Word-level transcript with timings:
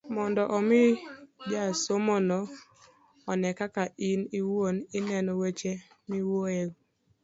mondo 0.15 0.41
omi 0.57 0.81
jasomono 1.51 2.39
one 3.31 3.49
kaka 3.59 3.83
in 4.09 4.19
iwuon 4.39 4.75
ineno 4.97 5.31
weche 5.41 5.71
miwuoyoe. 6.09 6.73